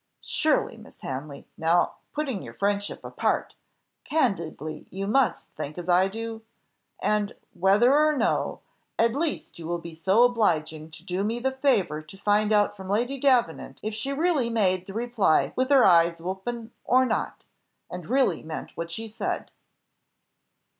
[0.25, 3.53] Surely, Miss Hanley, now, putting your friendship apart,
[4.03, 6.41] candidly you must think as I do?
[6.99, 8.61] And, whether or no,
[8.97, 12.75] at least you will be so obliging to do me the favour to find out
[12.75, 17.45] from Lady Davenant if she really made the reply with her eyes open or not,
[17.87, 19.51] and really meant what she said."